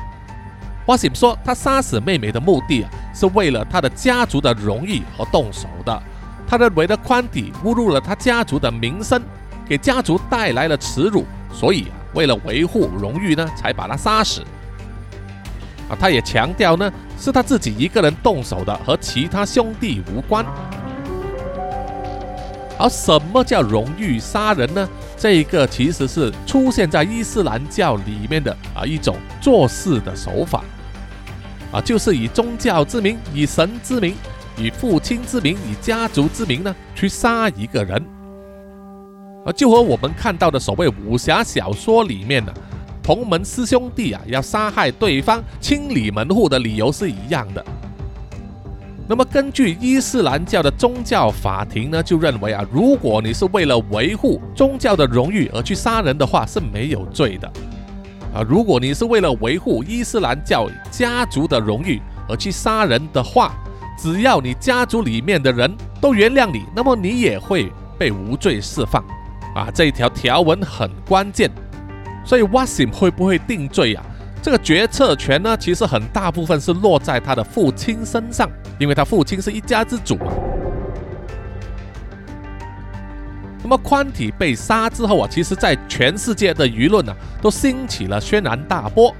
[0.87, 6.03] 花西说他杀死妹妹的目的啊，是为了他的家族的荣誉而动手的。
[6.46, 9.20] 他认为的宽体侮辱了他家族的名声，
[9.68, 14.42] 给家族带来了耻辱，所以啊，为了维护荣誉呢，才把他杀死。
[15.88, 20.46] 啊，他也强调呢，是他自己一个人动手的，和其他兄弟无关。
[22.79, 24.88] 而什么叫荣誉杀人呢？
[25.16, 30.62] 这一个其实是出现在伊斯兰教里面的啊一种做事的手法，
[31.72, 34.14] 啊，就是以宗教之名、以神之名、
[34.57, 38.03] 以父亲之名、以家族之名呢，去杀一个人，
[39.45, 42.55] 啊，就和我们看到的所谓武侠小说里面的
[43.03, 47.64] 同门师兄弟啊要杀害对方、清理门户的理由是一样的。
[49.09, 57.49] 那么，根据伊斯兰教的宗教法庭呢，就认为啊，如果你是为了维护宗教的荣誉而去杀人的话，是没有罪的。
[58.37, 63.55] 啊，如果你是为了维护伊斯兰教家族的荣誉而去杀人的话，
[63.99, 69.03] 只要你家族里面的人都原谅你，那么你也会被无罪释放。
[69.55, 71.51] 啊，这一条条文很关键。
[72.26, 74.05] 所以 Wasim 会不会定罪啊？
[74.43, 80.18] 这个决策权呢，其实很大部分是落在他的父亲身上，因为他父亲是一家之主。
[83.62, 89.14] 那么宽体被杀之后啊，其实在全世界的舆论啊，都兴起了轩然大波，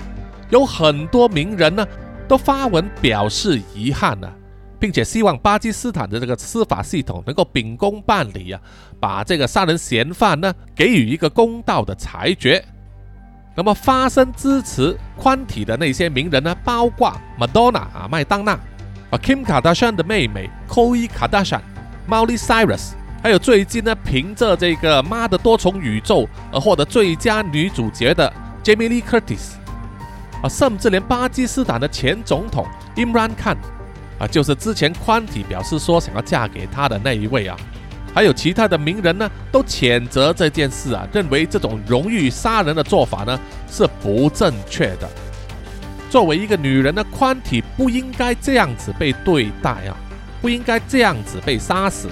[0.51, 1.87] 有很多名人呢
[2.28, 4.30] 都发文表示遗憾呢。
[4.78, 8.61] 并且希望巴基斯坦的这个司法系统能够秉公办理啊，
[9.01, 12.62] 把这个杀人嫌犯呢给予一个公道的裁决。
[13.55, 21.62] 那么发声支持宽体的那些名人呢，包括 Madonna 啊麦当娜啊 Kim Kardashian 的妹妹 Khloe Kardashian、
[22.07, 22.91] Miley Cyrus，
[23.23, 29.55] 还有最近呢凭着这个《妈的多重宇宙》而获得最佳女主角的 Jamie Lee Curtis
[30.43, 33.57] 啊，甚至连巴基斯坦的前总统 Imran Khan。
[34.19, 37.55] 啊，就是之前宽体表示说想要嫁给他的那一位啊，
[38.14, 43.39] 还有其他的名人呢，都谴责这件事啊，认为这种荣誉杀人的做法呢
[43.71, 45.07] 是不正确的。
[46.09, 49.95] 作为一个女人呢，宽体不应该这样子被对待啊，
[50.41, 52.09] 不应该这样子被杀死。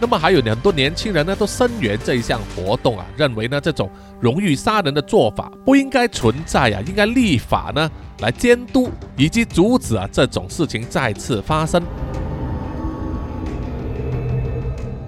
[0.00, 3.90] 那么还有很多年轻人呢，都声援这一项活动啊，认为呢这种
[4.20, 7.90] 荣誉杀人的做法不应该存在啊，应该立法呢
[8.20, 11.82] 来监督以及阻止啊这种事情再次发生。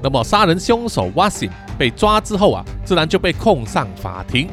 [0.02, 4.48] 那么杀人凶手 Wasim 被抓之后啊，自然就被控上法庭。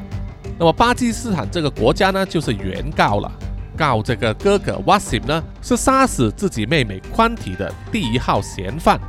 [0.60, 3.32] 那么巴基斯坦这个国家呢，就是原告了，
[3.76, 9.00] 告这个哥哥 Wasim 呢是杀死自己妹妹宽体的第一号嫌犯。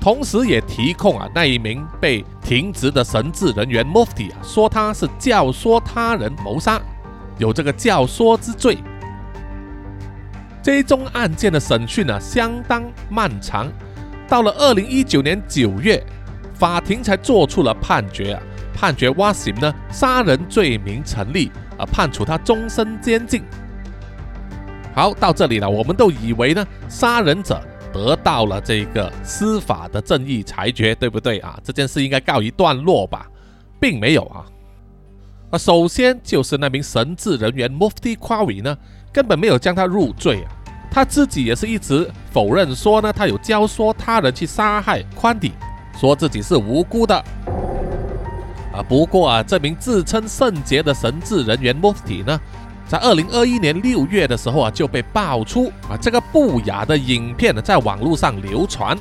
[0.00, 6.80] 同时也提控啊，那一名被停职的神职人员 Mufti 啊，说他是教唆他人谋杀，
[7.36, 8.78] 有这个教唆之罪。
[10.62, 13.70] 这一宗案件的审讯呢，相当漫长，
[14.28, 16.02] 到了二零一九年九月，
[16.54, 18.42] 法庭才做出了判决啊，
[18.74, 23.42] 判决 Wasim 呢杀人罪名成立，啊，判处他终身监禁。
[24.94, 27.60] 好，到这里了，我们都以为呢，杀人者。
[27.92, 31.58] 得到了这个司法的正义裁决，对不对啊？
[31.64, 33.26] 这件事应该告一段落吧，
[33.80, 34.44] 并没有啊。
[35.50, 38.76] 啊，首先就是那名神职人员 Mufti Qawi 呢，
[39.12, 40.52] 根本没有将他入罪啊。
[40.90, 45.52] 他自己也是一直否认说呢，他有教唆他人去杀害宽底，
[45.98, 47.14] 说自己是无辜的。
[48.72, 52.40] 啊，不过啊，这名自称圣洁的神职人员 Mufti 呢？
[52.88, 58.96] 在二零二一年六月的时候啊，就被爆出啊，这个不雅的影片呢，在网络上流传，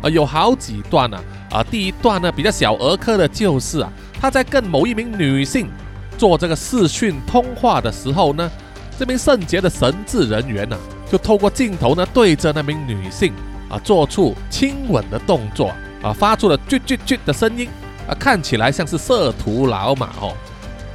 [0.00, 5.68] 啊，有好几段呢，啊，第一段呢比较小儿科的，就是啊，他在跟某一名女性
[6.16, 8.50] 做这个视讯通话的时候呢，
[8.98, 10.78] 这名圣洁的神职人员呢，
[11.12, 13.34] 就透过镜头呢，对着那名女性
[13.68, 15.70] 啊，做出亲吻的动作
[16.02, 17.68] 啊，发出了啾啾啾的声音
[18.08, 20.32] 啊，看起来像是色图老马哦。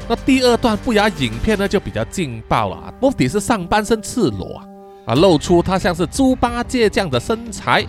[0.08, 2.94] 那第二段不雅影片呢，就比较劲爆了啊！
[3.00, 4.62] 目的是上半身赤裸
[5.06, 7.86] 啊，露出他像是猪八戒这样的身材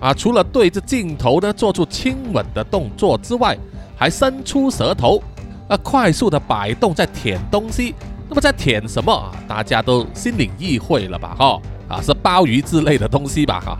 [0.00, 0.14] 啊。
[0.14, 3.56] 除了对着镜头呢做出亲吻的动作之外，
[3.96, 5.22] 还伸出舌头
[5.68, 7.94] 啊，快速的摆动在舔东西。
[8.30, 9.32] 那么在舔什么啊？
[9.46, 11.34] 大家都心领意会了吧？
[11.38, 13.60] 哈啊，是鲍鱼之类的东西吧？
[13.60, 13.78] 哈，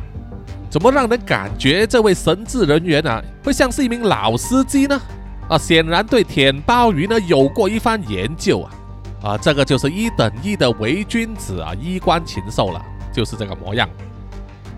[0.69, 5.01] 怎么让人感觉这位神职人员啊，会像是一名老司机呢？
[5.49, 8.71] 啊，显然对舔鲍鱼呢有过一番研究啊，
[9.23, 13.89] 啊，这个就是一等一的伪君子啊，衣冠禽兽了，就是这个模样。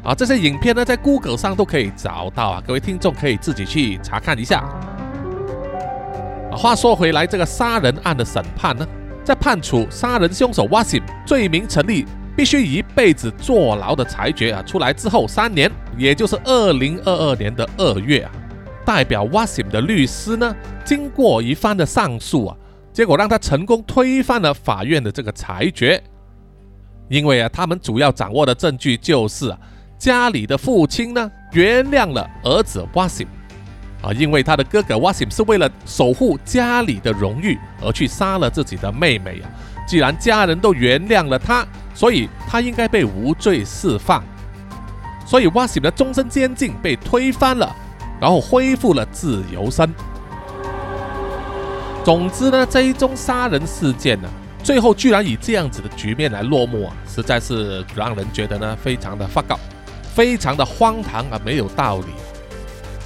[0.05, 4.61] 啊，这些影片呢在 Google 上都可以找到啊，各位听众可以自己去查看一下。
[6.51, 8.87] 啊，话说回来，这个杀人案的审判呢，
[9.25, 12.07] 在判处杀人凶手 Wasim 罪名成立，
[12.37, 18.31] 必须一辈子坐牢的裁决啊出来之后三年，也就是二零二二年的二月啊。
[18.85, 20.55] 代表 Wasim 的律师呢，
[20.85, 22.57] 经过一番的上诉啊，
[22.93, 26.03] 结果让他成功推翻了法院的这个裁决。
[27.09, 29.59] 因为啊，他们主要掌握的证据就是啊，
[29.99, 33.26] 家里的父亲呢原谅了儿子 Wasim
[34.03, 39.51] 啊，因为他的哥哥 Wasim 是为了守护家里的荣誉而去杀了自己的妹妹啊。
[39.87, 44.22] 既然家人都原谅了他，所以他应该被无罪释放。
[45.26, 47.74] 所以 Wasim 的终身监禁被推翻了。
[48.21, 49.93] 然后恢复了自由身。
[52.05, 54.29] 总之呢，这一宗杀人事件呢，
[54.62, 59.59] 最后居然以这样子的局面来落幕啊，实在是让人觉得呢非常的发告，
[60.14, 62.07] 非常的荒唐啊，没有道理。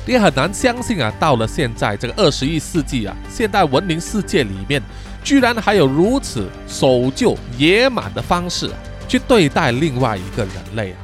[0.07, 4.83] 也很难相信啊，到了现在这个二十一世纪啊，现代文明世界里面，
[5.25, 8.71] 居然还有如此守旧野蛮的方式
[9.09, 10.99] 去对待另外一个人类啊，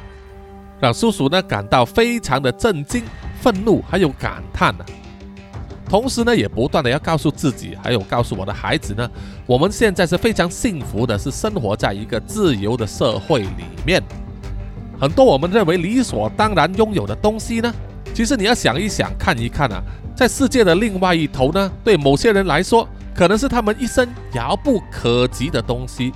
[0.79, 3.03] 让叔叔呢感到非常的震惊。
[3.41, 4.85] 愤怒还有感叹呢，
[5.89, 9.09] 同时呢，也不断的要告诉自己，还有告诉我的孩子呢，
[9.47, 14.01] 我们现在是非常幸福的，是生活在一个自由的社会里面。
[14.99, 17.73] 很多我们认为理所当然拥有的东西呢，
[18.13, 19.81] 其实你要想一想，看一看啊，
[20.15, 26.13] 在世界的另外一头呢，对某些人来说，可能是他们一生遥不可及的东西。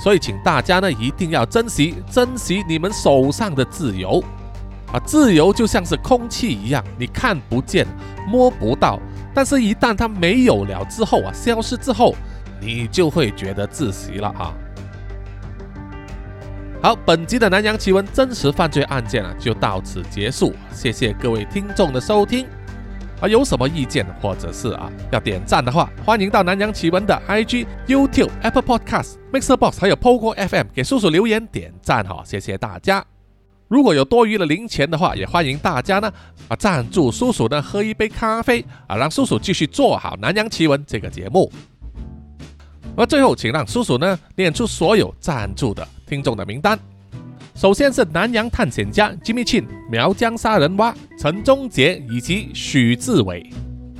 [0.00, 4.22] 所以，请大家呢一定要珍惜、珍惜你们手上的自由。
[4.92, 7.86] 啊，自由就像是空气一样，你看不见、
[8.26, 8.98] 摸不到，
[9.34, 12.14] 但是，一旦它没有了之后啊，消失之后，
[12.60, 14.54] 你就会觉得窒息了啊。
[16.80, 20.54] 好，本集的南洋奇闻真实犯罪案件啊，就到此结束。
[20.72, 22.46] 谢谢各位听众的收听。
[23.20, 33.17] 啊，有什么意见或者是啊要点赞的话，欢迎到南洋奇闻的 IG、YouTube、Apple Podcast、Mixer Box 还有 Pogo FM 给叔叔留言点赞哈，谢谢大家。
[33.68, 36.10] 如果有多余的零钱的话，也欢迎大家呢
[36.48, 41.52] 啊赞助叔叔呢喝一杯咖啡啊，让叔叔继续做好《南洋奇闻》这个节目。
[42.96, 46.78] 而最后，请让叔叔呢念出所有赞助的听众的名单。
[47.54, 53.52] 首先是南洋探险家 Jimmy Chin、苗疆杀人蛙陈忠杰以及许志伟，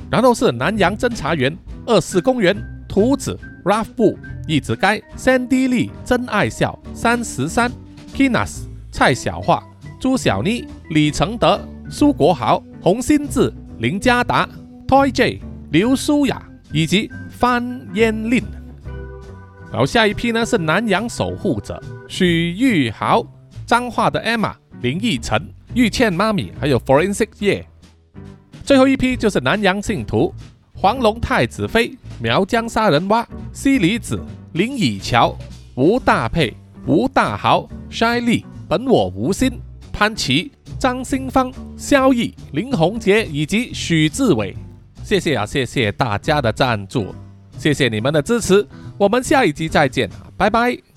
[0.09, 1.55] 然后是南洋侦查员
[1.85, 2.57] 二四公园
[2.87, 4.17] 图子 Ralph 布
[4.47, 7.71] 一直该 Sandy Lee 真爱笑三十三
[8.15, 8.68] Kinas。
[8.99, 9.63] 蔡小桦、
[9.97, 11.57] 朱小妮、李承德、
[11.89, 14.45] 苏国豪、洪新志、林家达、
[14.89, 15.39] Toy J、
[15.71, 18.43] 刘舒雅以及范嫣令。
[19.71, 23.25] 然后下一批呢是南洋守护者许玉豪、
[23.65, 27.65] 彰化的 Emma、林奕晨、玉倩妈咪，还有 Forensic 叶。
[28.65, 30.35] 最后一批就是南洋信徒
[30.73, 34.21] 黄龙太子妃、苗疆杀人蛙、西里子、
[34.51, 35.37] 林以乔、
[35.75, 36.53] 吴大佩、
[36.85, 38.45] 吴大豪、筛丽。
[38.69, 39.59] 本我无心，
[39.91, 44.55] 潘琪、张新芳、萧毅、林宏杰以及许志伟，
[45.03, 47.07] 谢谢啊，谢谢大家的赞助，
[47.57, 48.65] 谢谢你们的支持，
[48.95, 50.07] 我们下一集再见，
[50.37, 50.88] 拜拜。